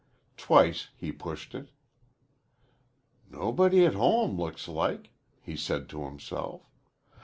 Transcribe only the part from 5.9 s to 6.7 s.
himself.